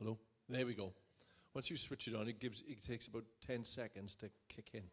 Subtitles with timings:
[0.00, 0.18] Hello?
[0.48, 0.94] There we go.
[1.52, 4.84] Once you switch it on, it, gives, it takes about 10 seconds to kick in.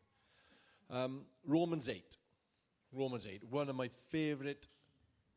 [0.90, 2.04] Um, Romans 8.
[2.92, 4.68] Romans 8, one of my favorite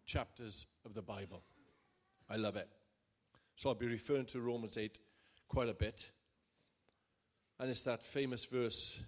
[0.07, 1.45] chapters of the Bible.
[2.29, 2.69] I love it.
[3.55, 4.99] So I'll be referring to Romans 8
[5.49, 6.11] quite a bit.
[7.61, 8.99] And it's that famous verse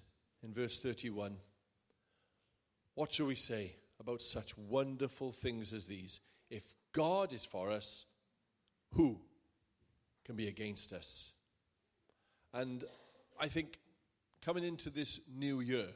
[0.45, 1.39] in verse 31.
[2.95, 6.21] What shall we say about such wonderful things as these?
[6.51, 8.05] If God is for us,
[8.93, 9.19] who
[10.25, 11.33] can be against us?
[12.53, 12.85] And
[13.41, 13.79] I think
[14.45, 15.89] coming into this new year,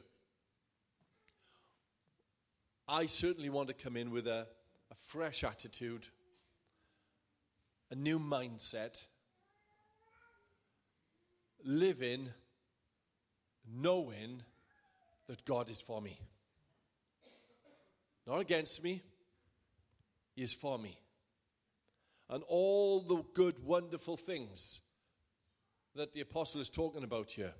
[2.87, 4.47] I certainly want to come in with a,
[4.91, 6.07] a fresh attitude,
[7.91, 9.01] a new mindset,
[11.63, 12.29] living
[13.69, 14.41] knowing
[15.27, 16.19] that God is for me.
[18.25, 19.01] Not against me,
[20.35, 20.97] He is for me.
[22.29, 24.81] And all the good, wonderful things
[25.95, 27.53] that the apostle is talking about here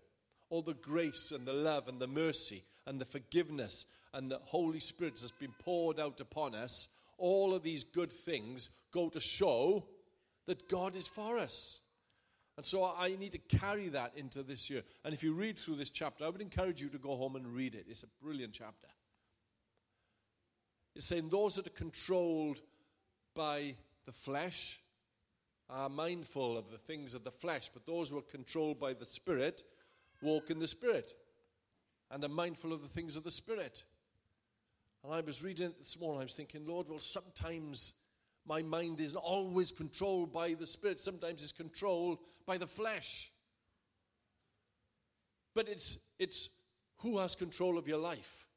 [0.49, 4.79] all the grace and the love and the mercy and the forgiveness and the Holy
[4.79, 9.83] Spirit has been poured out upon us, all of these good things go to show
[10.45, 11.79] that God is for us.
[12.55, 14.81] And so I need to carry that into this year.
[15.03, 17.45] And if you read through this chapter, I would encourage you to go home and
[17.45, 17.85] read it.
[17.87, 18.87] It's a brilliant chapter.
[20.95, 22.59] It's saying those that are controlled
[23.35, 23.75] by
[24.07, 24.79] the flesh
[25.69, 29.05] are mindful of the things of the flesh, but those who are controlled by the
[29.05, 29.63] Spirit
[30.21, 31.13] walk in the Spirit
[32.09, 33.83] and are mindful of the things of the Spirit.
[35.03, 37.93] And I was reading it this morning, I was thinking, Lord, well, sometimes
[38.47, 43.29] my mind is not always controlled by the Spirit, sometimes it's controlled by the flesh.
[45.53, 46.49] But it's, it's
[46.99, 48.47] who has control of your life.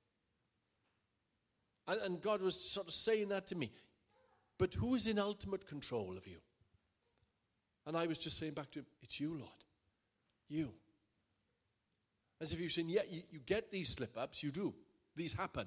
[1.89, 3.73] And, and God was sort of saying that to me.
[4.61, 6.37] But who is in ultimate control of you?
[7.87, 9.65] And I was just saying back to him, It's you, Lord.
[10.51, 10.69] You.
[12.43, 14.75] As if you're saying, Yeah, you, you get these slip ups, you do.
[15.17, 15.67] These happen.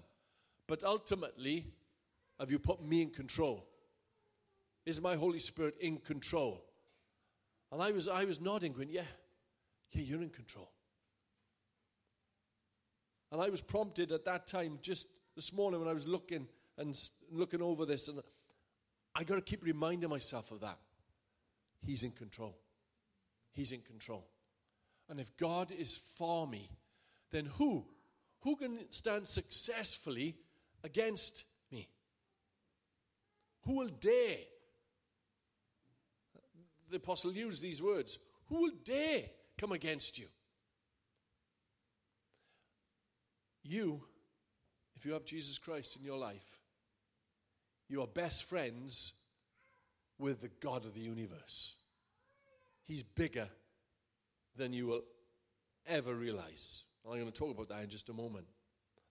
[0.67, 1.65] But ultimately,
[2.39, 3.65] have you put me in control?
[4.85, 6.63] Is my Holy Spirit in control?
[7.71, 9.01] And I was, I was nodding, going, Yeah,
[9.93, 10.69] yeah, you're in control.
[13.31, 16.95] And I was prompted at that time, just this morning when I was looking and
[17.31, 18.21] looking over this, and
[19.15, 20.79] I got to keep reminding myself of that.
[21.85, 22.57] He's in control.
[23.51, 24.25] He's in control.
[25.09, 26.69] And if God is for me,
[27.31, 27.85] then who?
[28.41, 30.35] Who can stand successfully
[30.83, 31.87] against me?
[33.65, 34.37] Who will dare?
[36.89, 38.19] The apostle used these words.
[38.49, 39.23] Who will dare
[39.57, 40.27] come against you?
[43.63, 44.01] You,
[44.95, 46.59] if you have Jesus Christ in your life,
[47.89, 49.13] you are best friends
[50.17, 51.75] with the God of the universe.
[52.83, 53.47] He's bigger
[54.55, 55.03] than you will
[55.87, 56.83] ever realize.
[57.05, 58.45] I'm going to talk about that in just a moment.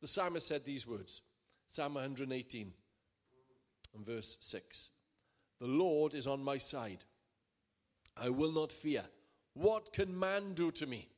[0.01, 1.23] The psalmist said these words
[1.69, 2.73] Psalm 118
[3.95, 4.91] and verse 6
[5.61, 7.05] The Lord is on my side.
[8.17, 9.05] I will not fear.
[9.55, 11.09] What can man do to me?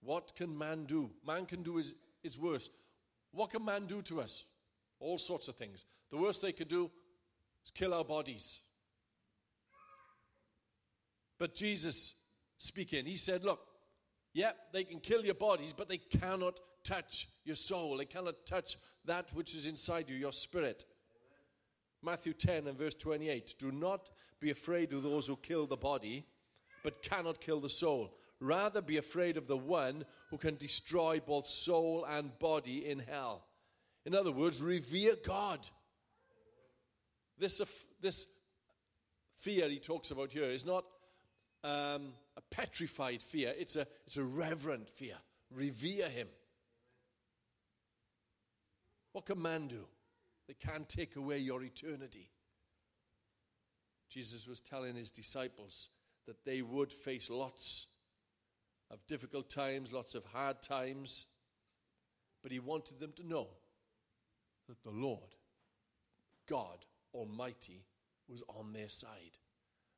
[0.00, 1.10] What can man do?
[1.26, 2.70] Man can do his, his worst.
[3.32, 4.44] What can man do to us?
[5.00, 5.84] All sorts of things.
[6.10, 6.90] The worst they could do
[7.64, 8.60] is kill our bodies.
[11.38, 12.14] But Jesus
[12.58, 13.60] speaking, he said, Look,
[14.34, 17.96] yeah, they can kill your bodies, but they cannot touch your soul.
[17.96, 20.84] They cannot touch that which is inside you, your spirit.
[22.02, 24.10] Matthew 10 and verse 28 Do not
[24.40, 26.26] be afraid of those who kill the body,
[26.84, 28.14] but cannot kill the soul.
[28.40, 33.44] Rather, be afraid of the one who can destroy both soul and body in hell.
[34.06, 35.60] In other words, revere God.
[37.38, 37.60] This,
[38.00, 38.26] this
[39.38, 40.84] fear he talks about here is not
[41.64, 45.16] um, a petrified fear, it's a, it's a reverent fear.
[45.50, 46.28] Revere him.
[49.12, 49.86] What can man do?
[50.46, 52.30] They can't take away your eternity.
[54.08, 55.88] Jesus was telling his disciples
[56.26, 57.86] that they would face lots
[58.90, 61.26] of difficult times, lots of hard times,
[62.42, 63.48] but he wanted them to know
[64.68, 65.34] that the Lord,
[66.48, 66.84] God
[67.14, 67.84] Almighty,
[68.28, 69.38] was on their side.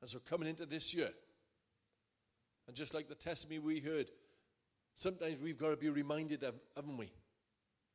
[0.01, 1.11] And so, coming into this year,
[2.67, 4.11] and just like the testimony we heard,
[4.95, 7.13] sometimes we've got to be reminded of, haven't we?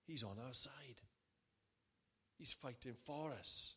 [0.05, 1.01] He's on our side.
[2.37, 3.75] He's fighting for us.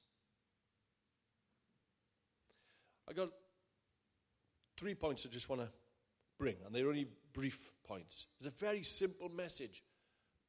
[3.09, 3.29] I got
[4.77, 5.69] three points I just want to
[6.39, 8.27] bring, and they're only brief points.
[8.39, 9.83] It's a very simple message.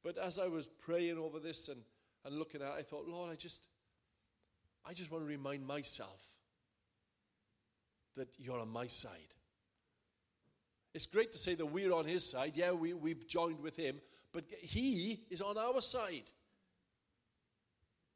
[0.02, 1.80] But as I was praying over this and,
[2.24, 3.60] and looking at it, I thought, Lord, I just
[4.84, 6.20] I just want to remind myself
[8.16, 9.34] that you're on my side.
[10.94, 12.52] It's great to say that we're on his side.
[12.56, 14.00] Yeah, we, we've joined with him,
[14.32, 16.30] but he is on our side.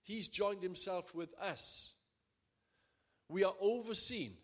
[0.03, 1.93] He's joined himself with us.
[3.29, 4.35] We are overseen.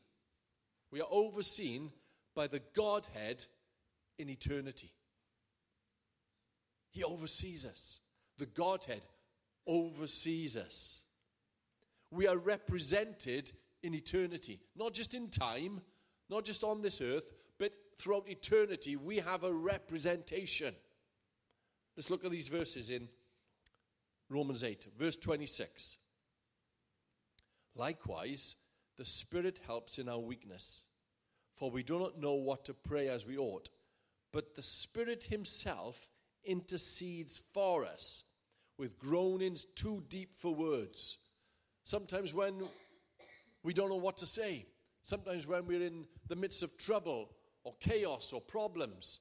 [0.91, 1.91] We are overseen
[2.35, 3.45] by the Godhead
[4.19, 4.93] in eternity.
[6.91, 7.99] He oversees us.
[8.39, 9.03] The Godhead
[9.67, 11.03] oversees us.
[12.11, 13.53] We are represented
[13.83, 15.81] in eternity, not just in time,
[16.29, 18.97] not just on this earth, but throughout eternity.
[18.97, 20.75] We have a representation.
[21.97, 23.09] Let's look at these verses in
[24.29, 25.97] Romans 8, verse 26.
[27.75, 28.57] Likewise,
[28.97, 30.83] the Spirit helps in our weakness,
[31.57, 33.69] for we do not know what to pray as we ought,
[34.33, 36.09] but the Spirit Himself
[36.45, 38.25] intercedes for us
[38.81, 41.19] with groanings too deep for words.
[41.85, 42.63] Sometimes when
[43.63, 44.65] we don't know what to say,
[45.03, 47.29] sometimes when we're in the midst of trouble
[47.63, 49.21] or chaos or problems,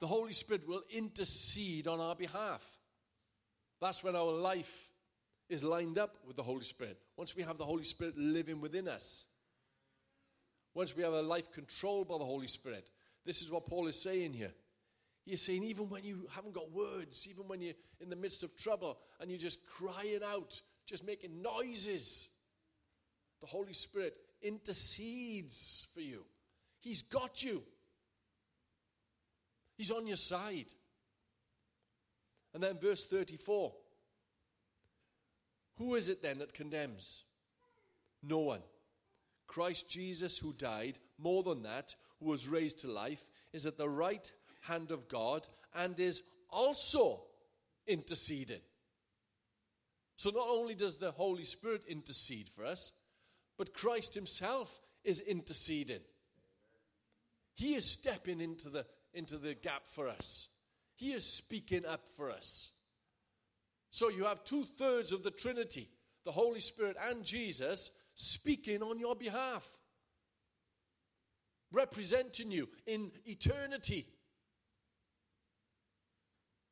[0.00, 2.62] the Holy Spirit will intercede on our behalf.
[3.78, 4.72] That's when our life
[5.50, 6.98] is lined up with the Holy Spirit.
[7.16, 9.26] Once we have the Holy Spirit living within us,
[10.74, 12.88] once we have a life controlled by the Holy Spirit,
[13.26, 14.52] this is what Paul is saying here.
[15.28, 18.56] He's saying, even when you haven't got words, even when you're in the midst of
[18.56, 22.30] trouble and you're just crying out, just making noises,
[23.42, 26.24] the Holy Spirit intercedes for you.
[26.80, 27.62] He's got you,
[29.76, 30.72] He's on your side.
[32.54, 33.74] And then verse 34
[35.76, 37.24] Who is it then that condemns?
[38.22, 38.62] No one.
[39.46, 43.22] Christ Jesus, who died, more than that, who was raised to life,
[43.52, 47.22] is at the right hand of God and is also
[47.86, 48.60] interceding.
[50.16, 52.92] So not only does the Holy Spirit intercede for us,
[53.56, 54.70] but Christ Himself
[55.04, 56.00] is interceding.
[57.54, 58.84] He is stepping into the,
[59.14, 60.48] into the gap for us,
[60.96, 62.70] He is speaking up for us.
[63.90, 65.88] So you have two thirds of the Trinity,
[66.24, 69.66] the Holy Spirit and Jesus, speaking on your behalf,
[71.72, 74.06] representing you in eternity.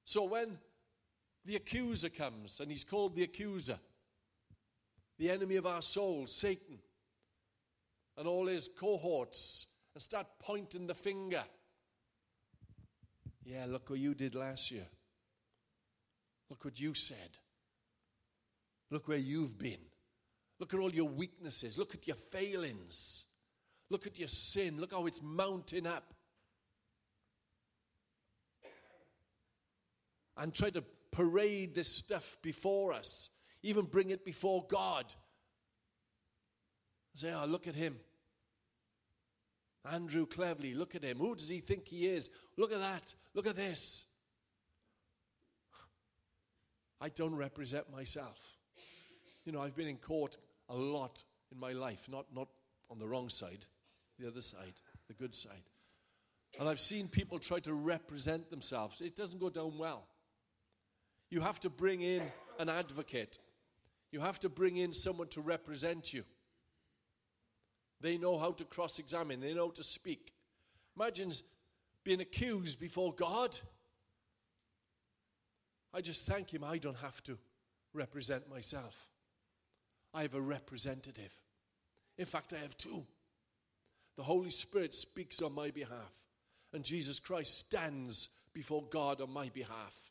[0.06, 0.56] So when
[1.44, 3.78] the accuser comes, and he's called the accuser,
[5.18, 6.78] the enemy of our souls, Satan,
[8.16, 11.42] and all his cohorts, and start pointing the finger.
[13.44, 14.86] Yeah, look what you did last year.
[16.50, 17.38] Look what you said.
[18.92, 19.80] Look where you've been.
[20.60, 21.76] Look at all your weaknesses.
[21.76, 23.24] Look at your failings.
[23.90, 24.80] Look at your sin.
[24.80, 26.14] Look how it's mounting up.
[30.36, 33.30] And try to parade this stuff before us,
[33.62, 35.06] even bring it before God.
[37.14, 37.96] Say, oh, look at him.
[39.90, 41.18] Andrew Cleverly, look at him.
[41.18, 42.28] Who does he think he is?
[42.56, 43.14] Look at that.
[43.34, 44.04] Look at this.
[47.00, 48.38] I don't represent myself.
[49.44, 50.36] You know, I've been in court
[50.68, 51.22] a lot
[51.52, 52.48] in my life, not, not
[52.90, 53.64] on the wrong side,
[54.18, 54.74] the other side,
[55.08, 55.62] the good side.
[56.58, 59.00] And I've seen people try to represent themselves.
[59.00, 60.06] It doesn't go down well.
[61.36, 62.22] You have to bring in
[62.58, 63.38] an advocate.
[64.10, 66.24] You have to bring in someone to represent you.
[68.00, 70.32] They know how to cross examine, they know how to speak.
[70.98, 71.34] Imagine
[72.04, 73.54] being accused before God.
[75.92, 77.36] I just thank Him I don't have to
[77.92, 78.96] represent myself.
[80.14, 81.34] I have a representative.
[82.16, 83.04] In fact, I have two.
[84.16, 86.14] The Holy Spirit speaks on my behalf,
[86.72, 90.06] and Jesus Christ stands before God on my behalf.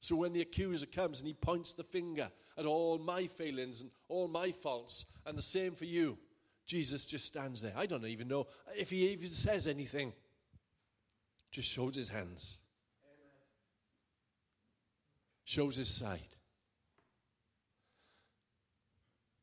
[0.00, 3.90] So when the accuser comes and he points the finger at all my failings and
[4.08, 6.18] all my faults, and the same for you,
[6.66, 7.72] Jesus just stands there.
[7.76, 10.12] I don't even know if he even says anything,
[11.50, 12.58] just shows his hands,
[13.04, 13.30] Amen.
[15.44, 16.20] shows his side.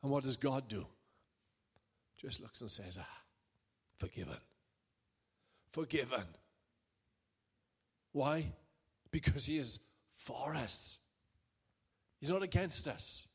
[0.01, 0.85] And what does God do?
[2.17, 3.21] Just looks and says, Ah,
[3.97, 4.37] forgiven.
[5.71, 6.25] Forgiven.
[8.11, 8.51] Why?
[9.11, 9.79] Because he is
[10.23, 10.97] for us.
[12.19, 13.27] He's not against us.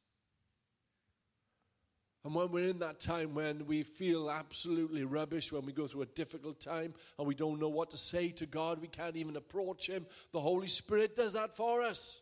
[2.25, 6.03] And when we're in that time when we feel absolutely rubbish, when we go through
[6.03, 9.37] a difficult time and we don't know what to say to God, we can't even
[9.37, 12.21] approach Him, the Holy Spirit does that for us.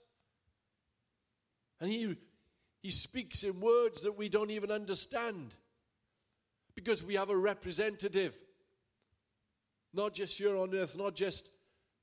[1.80, 2.16] And He,
[2.82, 5.54] he speaks in words that we don't even understand
[6.74, 8.34] because we have a representative,
[9.94, 11.50] not just here on earth, not just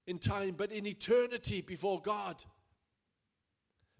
[0.07, 2.43] in time, but in eternity before God.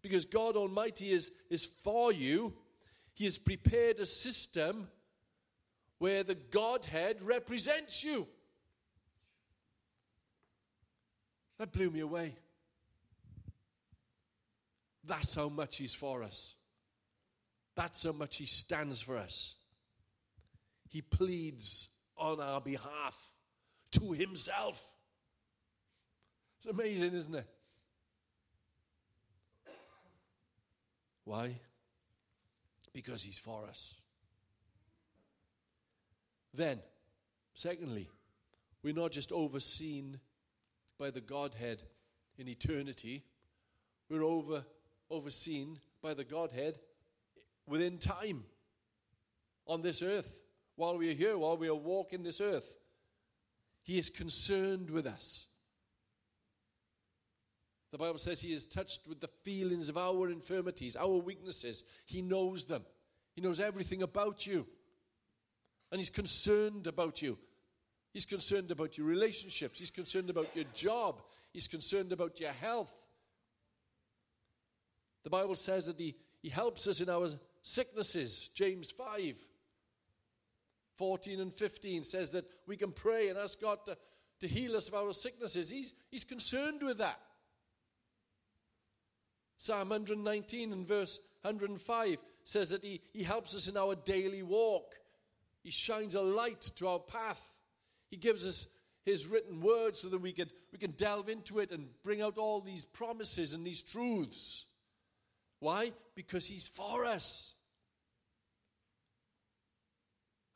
[0.04, 2.54] Because God Almighty is, is for you,
[3.14, 4.90] He has prepared a system
[5.98, 8.28] where the Godhead represents you.
[11.58, 12.36] That blew me away.
[15.06, 16.54] That's how much He's for us.
[17.76, 19.56] That's how much He stands for us.
[20.90, 23.16] He pleads on our behalf
[23.94, 24.84] to Himself.
[26.58, 27.48] It's amazing, isn't it?
[31.26, 31.60] Why?
[32.94, 33.96] Because He's for us.
[36.54, 36.80] Then,
[37.54, 38.10] secondly,
[38.84, 40.20] we're not just overseen
[41.00, 41.82] by the Godhead
[42.38, 43.24] in eternity,
[44.10, 44.64] we're over,
[45.10, 46.78] overseen by the Godhead
[47.68, 48.44] within time
[49.68, 50.32] on this earth
[50.76, 52.70] while we are here, while we are walking this earth.
[53.82, 55.46] He is concerned with us.
[57.94, 61.84] The Bible says He is touched with the feelings of our infirmities, our weaknesses.
[62.06, 62.82] He knows them,
[63.36, 64.66] He knows everything about you.
[65.92, 67.38] And He's concerned about you.
[68.12, 69.78] He's concerned about your relationships.
[69.78, 71.22] He's concerned about your job.
[71.52, 72.92] He's concerned about your health.
[75.24, 77.30] The Bible says that He, he helps us in our
[77.62, 78.50] sicknesses.
[78.56, 79.36] James 5
[80.98, 83.98] 14 and 15 says that we can pray and ask God to,
[84.40, 85.70] to heal us of our sicknesses.
[85.70, 87.20] He's, he's concerned with that.
[89.58, 94.96] Psalm 119 and verse 105 says that he, he helps us in our daily walk.
[95.64, 97.42] He shines a light to our path.
[98.10, 98.68] He gives us
[99.06, 102.38] his written word so that we can, we can delve into it and bring out
[102.38, 104.66] all these promises and these truths.
[105.60, 105.94] Why?
[106.16, 107.54] Because he's for us.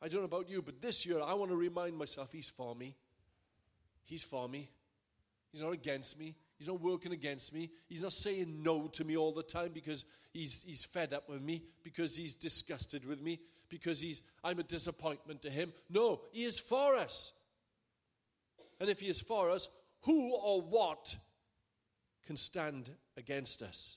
[0.00, 2.74] I don't know about you, but this year I want to remind myself he's for
[2.74, 2.96] me.
[4.04, 4.70] He's for me.
[5.52, 6.36] He's not against me.
[6.58, 7.70] He's not working against me.
[7.88, 11.40] He's not saying no to me all the time because he's, he's fed up with
[11.40, 15.72] me, because he's disgusted with me, because he's, I'm a disappointment to him.
[15.88, 17.32] No, he is for us.
[18.80, 19.68] And if he is for us,
[20.02, 21.14] who or what
[22.26, 23.96] can stand against us?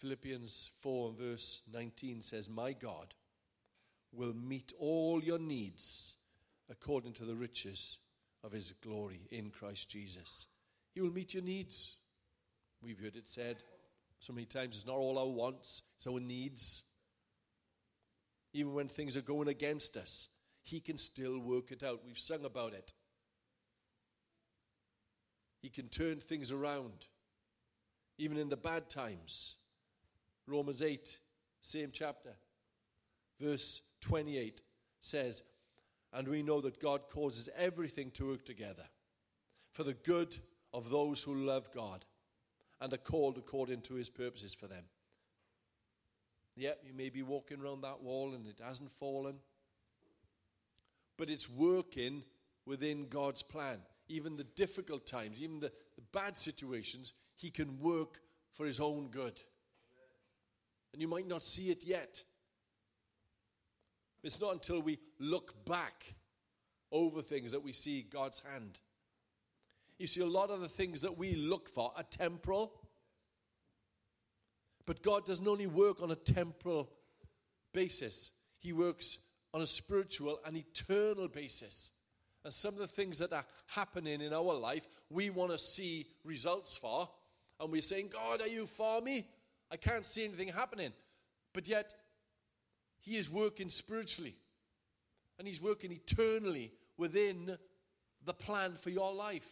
[0.00, 3.14] Philippians 4 and verse 19 says, My God
[4.12, 6.14] will meet all your needs
[6.68, 7.98] according to the riches
[8.44, 10.46] of his glory in Christ Jesus.
[10.94, 11.96] He will meet your needs.
[12.82, 13.62] We've heard it said
[14.22, 16.84] so many times it's not all our wants, it's our needs.
[18.52, 20.28] Even when things are going against us,
[20.62, 22.02] he can still work it out.
[22.06, 22.92] We've sung about it.
[25.60, 27.06] He can turn things around,
[28.16, 29.56] even in the bad times.
[30.46, 31.18] Romans 8,
[31.60, 32.30] same chapter,
[33.40, 34.60] verse 28
[35.00, 35.42] says,
[36.12, 38.84] And we know that God causes everything to work together
[39.72, 40.36] for the good
[40.74, 42.04] of those who love God
[42.80, 44.84] and are called according to his purposes for them.
[46.56, 49.36] Yep, you may be walking around that wall and it hasn't fallen,
[51.16, 52.22] but it's working
[52.66, 53.78] within God's plan.
[54.08, 58.20] Even the difficult times, even the, the bad situations, he can work
[58.52, 59.40] for his own good
[60.92, 62.22] and you might not see it yet.
[64.22, 66.14] It's not until we look back
[66.90, 68.78] over things that we see God's hand.
[69.98, 72.72] You see, a lot of the things that we look for are temporal.
[74.86, 76.90] But God doesn't only work on a temporal
[77.72, 79.18] basis, He works
[79.54, 81.90] on a spiritual and eternal basis.
[82.44, 86.08] And some of the things that are happening in our life, we want to see
[86.24, 87.08] results for.
[87.60, 89.28] And we're saying, God, are you for me?
[89.70, 90.92] I can't see anything happening.
[91.52, 91.94] But yet,
[93.02, 94.36] He is working spiritually.
[95.38, 97.58] And He's working eternally within
[98.24, 99.48] the plan for your life.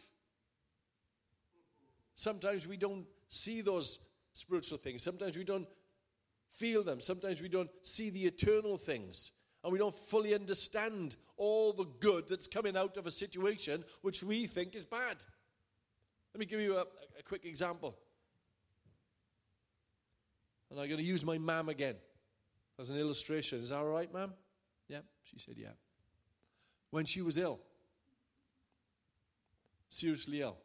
[2.14, 3.98] Sometimes we don't see those
[4.34, 5.02] spiritual things.
[5.02, 5.66] Sometimes we don't
[6.52, 7.00] feel them.
[7.00, 9.32] Sometimes we don't see the eternal things.
[9.64, 14.22] And we don't fully understand all the good that's coming out of a situation which
[14.22, 15.16] we think is bad.
[16.32, 16.82] Let me give you a,
[17.18, 17.96] a quick example.
[20.70, 21.96] And I'm going to use my mum again
[22.80, 23.60] as an illustration.
[23.60, 24.32] Is that all right, ma'am?
[24.88, 25.00] Yeah.
[25.24, 25.68] She said, yeah.
[26.90, 27.60] When she was ill,
[29.90, 30.56] seriously ill,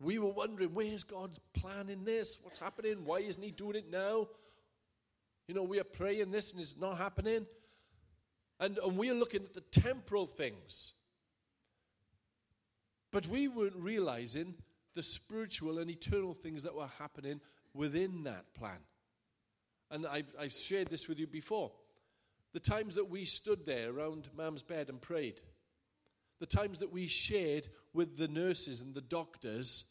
[0.00, 2.38] we were wondering, where's God's plan in this?
[2.42, 3.04] What's happening?
[3.04, 4.28] Why isn't He doing it now?
[5.46, 7.46] You know, we are praying this and it's not happening.
[8.58, 10.94] And, and we are looking at the temporal things.
[13.12, 14.54] But we weren't realizing
[14.94, 17.40] the spiritual and eternal things that were happening
[17.74, 18.78] within that plan.
[19.90, 21.72] And I've, I've shared this with you before.
[22.52, 25.40] The times that we stood there around Mam's bed and prayed,
[26.40, 29.84] the times that we shared with the nurses and the doctors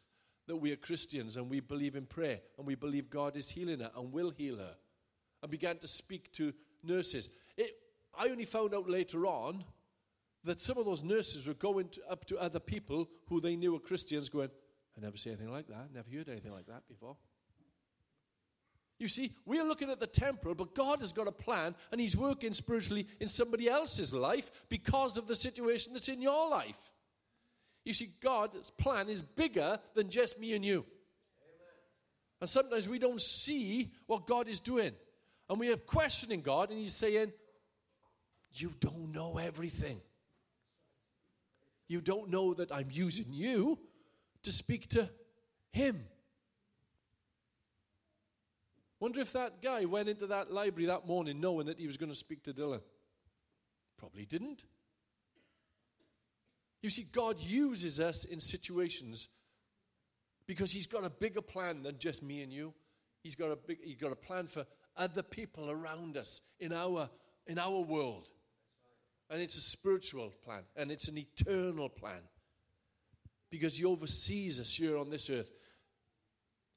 [0.48, 3.80] that we are Christians and we believe in prayer and we believe God is healing
[3.80, 4.76] her and will heal her.
[5.42, 6.54] And began to speak to
[6.84, 7.30] nurses.
[7.56, 7.72] It,
[8.18, 9.64] I only found out later on
[10.44, 13.74] that some of those nurses were going to, up to other people who they knew
[13.74, 14.50] were Christians, going,
[14.98, 17.16] I never seen anything like that, never heard anything like that before.
[19.00, 22.18] You see, we're looking at the temporal, but God has got a plan and He's
[22.18, 26.78] working spiritually in somebody else's life because of the situation that's in your life.
[27.86, 30.80] You see, God's plan is bigger than just me and you.
[30.80, 30.86] Amen.
[32.42, 34.92] And sometimes we don't see what God is doing.
[35.50, 37.32] And we are questioning God, and He's saying,
[38.52, 40.02] You don't know everything.
[41.88, 43.80] You don't know that I'm using you
[44.44, 45.10] to speak to
[45.72, 46.04] Him.
[49.00, 52.12] Wonder if that guy went into that library that morning knowing that he was going
[52.12, 52.82] to speak to Dylan.
[53.98, 54.64] Probably didn't.
[56.82, 59.28] You see, God uses us in situations
[60.48, 62.74] because He's got a bigger plan than just me and you.
[63.22, 64.66] He's got a big, He's got a plan for
[64.96, 67.10] other people around us in our
[67.48, 68.28] in our world,
[69.30, 72.22] and it's a spiritual plan and it's an eternal plan
[73.50, 75.52] because He oversees us here on this earth.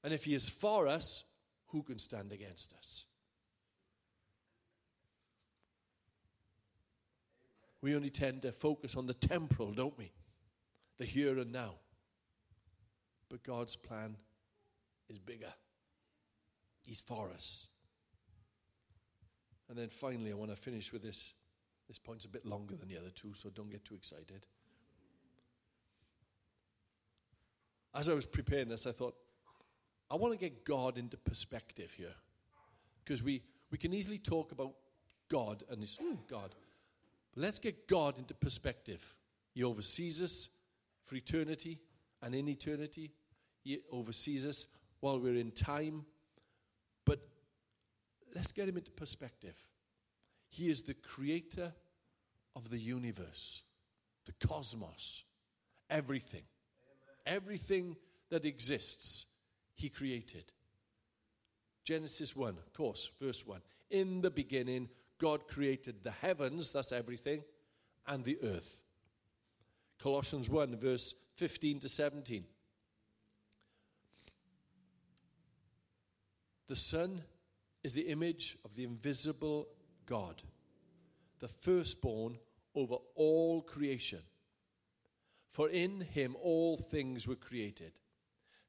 [0.03, 1.23] And if He is for us,
[1.73, 3.07] who can stand against us?
[7.81, 10.13] We only tend to focus on the temporal, don't we?
[10.99, 11.75] The here and now.
[13.29, 14.17] But God's plan
[15.09, 15.53] is bigger,
[16.83, 17.67] He's for us.
[19.69, 21.35] And then finally, I want to finish with this.
[21.89, 24.47] This point's a bit longer than the other two, so don't get too excited.
[27.95, 29.15] As I was preparing this, I thought,
[30.13, 32.13] I want to get God into perspective here.
[33.03, 34.75] Because we, we can easily talk about
[35.31, 35.97] God and His
[36.29, 36.55] God.
[37.35, 39.03] But let's get God into perspective.
[39.55, 40.51] He oversees us
[41.07, 41.79] for eternity
[42.21, 43.11] and in eternity.
[43.65, 44.67] He oversees us
[45.01, 46.05] while we're in time.
[47.07, 47.21] But
[48.35, 49.57] let's get Him into perspective.
[50.51, 51.73] He is the creator
[52.55, 53.63] of the universe,
[54.27, 55.25] the cosmos,
[55.89, 56.43] everything.
[57.25, 57.37] Amen.
[57.39, 57.97] Everything
[58.29, 59.25] that exists
[59.75, 60.45] he created.
[61.85, 63.61] Genesis 1, of course, verse 1.
[63.91, 67.43] In the beginning, God created the heavens, that's everything,
[68.07, 68.81] and the earth.
[70.01, 72.45] Colossians 1, verse 15 to 17.
[76.69, 77.23] The Son
[77.83, 79.69] is the image of the invisible
[80.07, 80.43] God,
[81.41, 82.39] the firstborn
[82.75, 84.21] over all creation.
[85.51, 87.93] For in him all things were created,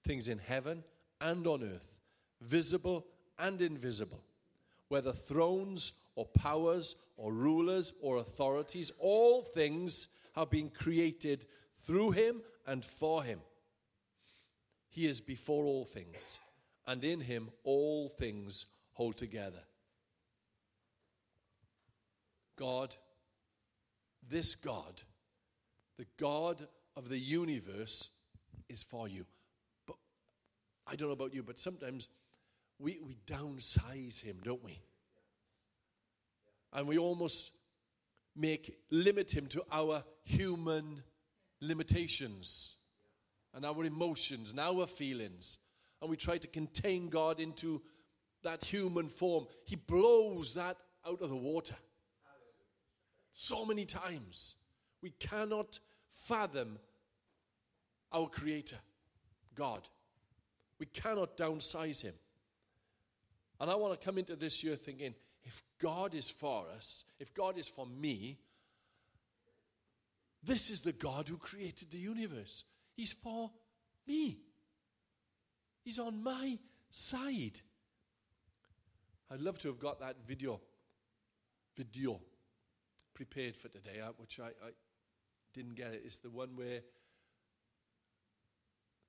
[0.04, 0.84] things in heaven
[1.24, 1.96] and on earth,
[2.42, 3.06] visible
[3.40, 4.22] and invisible,
[4.90, 11.46] whether thrones or powers or rulers or authorities, all things have been created
[11.88, 13.40] through him and for him.
[14.90, 16.40] He is before all things,
[16.86, 19.64] and in him all things hold together.
[22.58, 22.96] God,
[24.30, 25.02] this God,
[25.98, 28.10] the God of the universe,
[28.70, 29.26] is for you.
[30.94, 32.08] I don't know about you, but sometimes
[32.78, 34.80] we, we downsize him, don't we?
[36.72, 37.50] And we almost
[38.36, 41.02] make limit him to our human
[41.62, 42.76] limitations
[43.56, 45.58] and our emotions and our feelings.
[46.00, 47.82] And we try to contain God into
[48.44, 49.48] that human form.
[49.66, 50.78] He blows that
[51.08, 51.76] out of the water.
[53.34, 54.58] So many times.
[55.02, 55.80] We cannot
[56.28, 56.78] fathom
[58.12, 58.78] our Creator,
[59.56, 59.88] God.
[60.80, 62.14] We cannot downsize him.
[63.60, 67.34] And I want to come into this year thinking if God is for us, if
[67.34, 68.40] God is for me,
[70.44, 72.66] this is the God who created the universe.
[72.96, 73.52] He's for
[74.08, 74.40] me,
[75.84, 76.58] He's on my
[76.90, 77.60] side.
[79.30, 80.62] I'd love to have got that video,
[81.76, 82.20] video
[83.14, 84.72] prepared for today, uh, which I, I
[85.54, 86.04] didn't get it.
[86.06, 86.82] It's the one where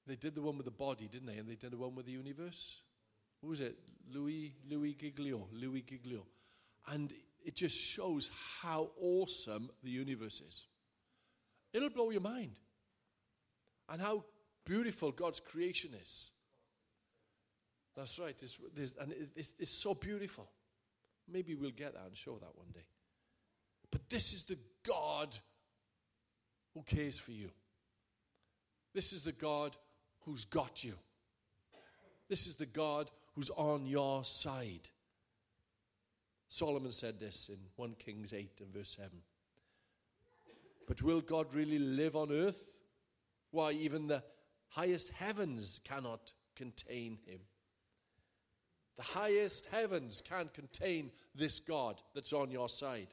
[0.06, 1.36] they did the one with the body, didn't they?
[1.36, 2.80] And they did the one with the universe.
[3.40, 3.76] What was it?
[4.12, 5.46] Louis Louis Giglio.
[5.52, 6.24] Louis Giglio.
[6.86, 7.12] And
[7.44, 10.62] it just shows how awesome the universe is.
[11.72, 12.52] It'll blow your mind.
[13.88, 14.24] And how
[14.64, 16.30] beautiful God's creation is.
[17.96, 18.36] That's right.
[18.40, 18.58] It's,
[19.00, 20.48] and it's, it's so beautiful.
[21.30, 22.86] Maybe we'll get that and show that one day.
[23.90, 25.36] But this is the God
[26.74, 27.50] who cares for you.
[28.94, 29.76] This is the God
[30.24, 30.94] who's got you.
[32.28, 34.88] This is the God who's on your side.
[36.48, 39.10] Solomon said this in 1 Kings 8 and verse 7.
[40.87, 42.68] But will God really live on earth?
[43.50, 44.22] Why, even the
[44.68, 47.40] highest heavens cannot contain him.
[48.96, 53.08] The highest heavens can't contain this God that's on your side.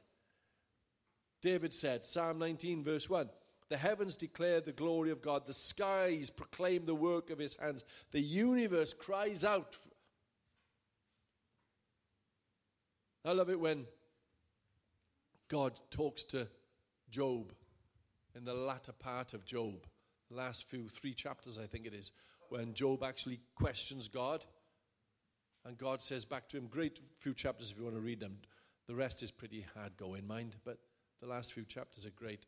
[1.40, 3.28] David said, Psalm 19, verse 1
[3.72, 7.86] The heavens declare the glory of God, the skies proclaim the work of his hands,
[8.10, 9.78] the universe cries out.
[13.24, 13.86] I love it when
[15.48, 16.48] God talks to
[17.08, 17.54] Job
[18.36, 19.86] in the latter part of Job,
[20.30, 22.12] the last few three chapters, I think it is,
[22.50, 24.44] when Job actually questions God.
[25.64, 28.36] And God says back to him, great few chapters if you want to read them.
[28.86, 30.76] The rest is pretty hard going, mind, but
[31.22, 32.44] the last few chapters are great.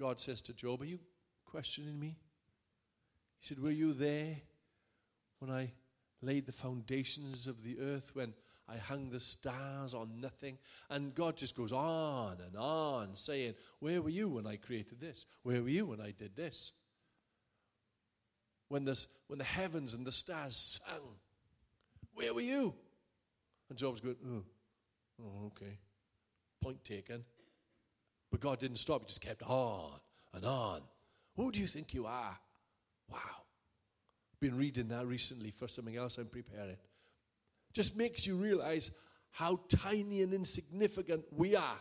[0.00, 0.98] God says to Job, Are you
[1.44, 2.16] questioning me?
[3.38, 4.34] He said, Were you there
[5.40, 5.72] when I
[6.22, 8.32] laid the foundations of the earth, when
[8.66, 10.56] I hung the stars on nothing?
[10.88, 15.26] And God just goes on and on, saying, Where were you when I created this?
[15.42, 16.72] Where were you when I did this?
[18.68, 21.00] When, this, when the heavens and the stars sang,
[22.14, 22.72] Where were you?
[23.68, 24.44] And Job's going, Oh,
[25.22, 25.78] oh okay.
[26.62, 27.22] Point taken.
[28.30, 29.92] But God didn't stop, He just kept on
[30.34, 30.80] and on.
[31.36, 32.38] Who do you think you are?
[33.10, 33.18] Wow.
[34.40, 36.76] Been reading that recently for something else I'm preparing.
[37.72, 38.90] Just makes you realize
[39.32, 41.78] how tiny and insignificant we are.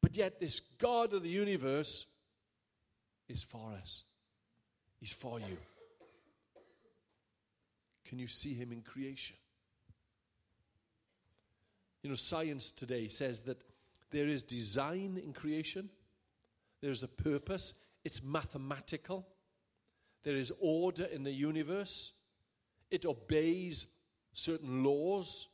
[0.00, 2.06] But yet, this God of the universe
[3.28, 4.04] is for us,
[4.98, 5.56] He's for you.
[8.06, 9.36] Can you see Him in creation?
[12.02, 13.58] You know, science today says that
[14.10, 15.88] there is design in creation,
[16.80, 19.26] there's a purpose, it's mathematical,
[20.22, 22.12] there is order in the universe,
[22.90, 23.86] it obeys
[24.32, 25.48] certain laws,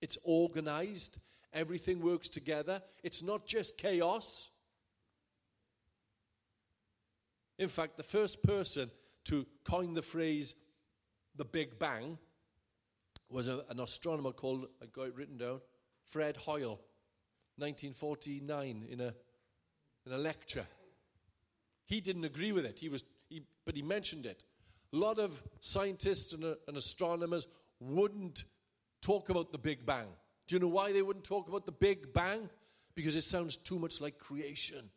[0.00, 1.18] it's organized,
[1.52, 4.50] everything works together, it's not just chaos.
[7.58, 8.90] In fact, the first person
[9.24, 10.54] to coin the phrase
[11.36, 12.18] the Big Bang
[13.30, 15.60] was a, an astronomer called, I got it written down,
[16.06, 16.80] Fred Hoyle,
[17.58, 19.14] 1949, in a,
[20.06, 20.66] in a lecture.
[21.84, 24.44] He didn't agree with it, he was, he, but he mentioned it.
[24.92, 27.46] A lot of scientists and, and astronomers
[27.80, 28.44] wouldn't
[29.02, 30.06] talk about the Big Bang.
[30.46, 32.48] Do you know why they wouldn't talk about the Big Bang?
[32.94, 34.78] Because it sounds too much like creation.
[34.78, 34.90] Amen.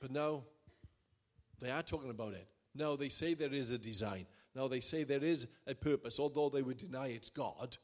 [0.00, 0.44] But now
[1.60, 2.46] they are talking about it.
[2.74, 4.26] Now they say there is a design.
[4.54, 7.76] Now they say there is a purpose, although they would deny it's God.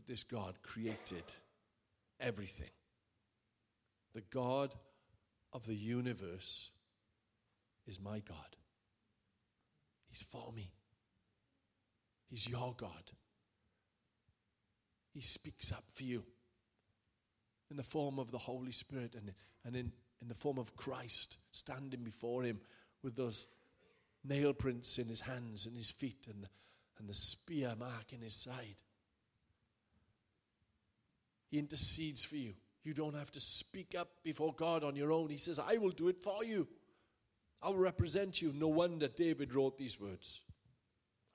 [0.00, 1.24] But this God created
[2.20, 2.70] everything.
[4.14, 4.74] The God
[5.52, 6.70] of the universe
[7.86, 8.56] is my God.
[10.08, 10.70] He's for me.
[12.30, 13.10] He's your God.
[15.12, 16.22] He speaks up for you
[17.70, 19.32] in the form of the Holy Spirit and,
[19.66, 22.58] and in, in the form of Christ standing before him
[23.02, 23.46] with those
[24.24, 26.48] nail prints in his hands and his feet and,
[26.98, 28.76] and the spear mark in his side.
[31.50, 32.54] He intercedes for you.
[32.84, 35.28] You don't have to speak up before God on your own.
[35.28, 36.66] He says, I will do it for you.
[37.60, 38.52] I'll represent you.
[38.54, 40.40] No wonder David wrote these words.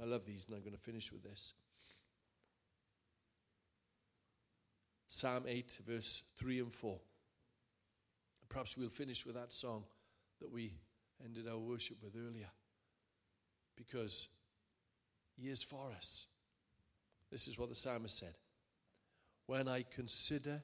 [0.01, 1.54] I love these, and I'm going to finish with this.
[5.08, 6.97] Psalm 8, verse 3 and 4.
[8.49, 9.84] Perhaps we'll finish with that song
[10.41, 10.73] that we
[11.23, 12.49] ended our worship with earlier.
[13.75, 14.28] Because
[15.38, 16.25] He is for us.
[17.32, 18.36] This is what the psalmist said
[19.47, 20.63] When I consider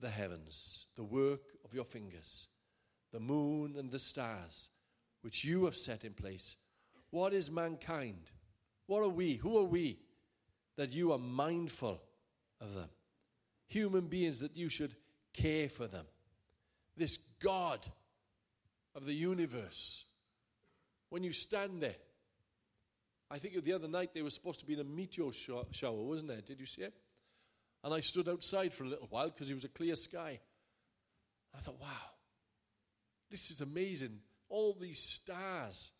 [0.00, 2.48] the heavens, the work of your fingers,
[3.12, 4.70] the moon and the stars,
[5.22, 6.56] which you have set in place,
[7.10, 8.30] what is mankind?
[8.86, 9.36] What are we?
[9.36, 9.98] Who are we
[10.76, 12.00] that you are mindful
[12.60, 12.88] of them?
[13.68, 14.94] Human beings that you should
[15.32, 16.04] care for them.
[16.96, 17.86] This God
[18.94, 20.04] of the universe.
[21.08, 21.96] When you stand there,
[23.30, 26.28] I think the other night they were supposed to be in a meteor shower, wasn't
[26.28, 26.40] there?
[26.42, 26.94] Did you see it?
[27.84, 30.38] And I stood outside for a little while because it was a clear sky.
[31.56, 31.88] I thought, wow,
[33.30, 34.18] this is amazing.
[34.48, 35.90] All these stars.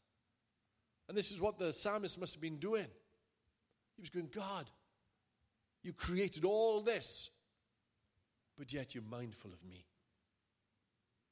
[1.09, 2.87] And this is what the psalmist must have been doing.
[3.97, 4.71] He was going, God,
[5.83, 7.31] you created all this,
[8.57, 9.85] but yet you're mindful of me.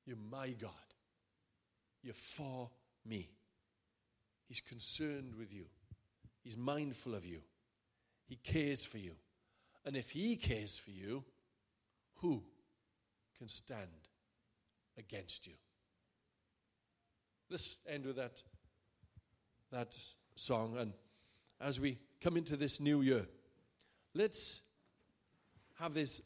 [0.04, 0.70] You're my God.
[2.02, 2.70] You're for
[3.06, 3.28] me.
[4.48, 5.66] He's concerned with you.
[6.42, 7.40] He's mindful of you.
[8.26, 9.12] He cares for you.
[9.84, 11.24] And if he cares for you,
[12.16, 12.42] who
[13.38, 13.88] can stand
[14.98, 15.54] against you?
[17.48, 18.42] Let's end with that,
[19.72, 19.94] that
[20.36, 20.76] song.
[20.78, 20.92] And
[21.60, 23.26] as we come into this new year,
[24.14, 24.60] let's
[25.78, 26.20] have this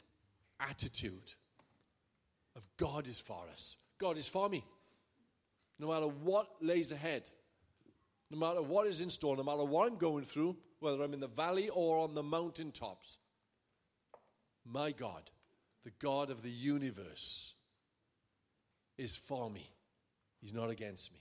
[0.59, 1.33] attitude
[2.55, 4.63] of God is for us, God is for me.
[5.79, 7.23] No matter what lays ahead,
[8.29, 11.19] no matter what is in store, no matter what I'm going through, whether I'm in
[11.19, 13.17] the valley or on the mountaintops
[14.65, 15.29] my God,
[15.83, 17.53] the God of the universe,
[18.97, 19.69] is for me.
[20.41, 21.19] He's not against me.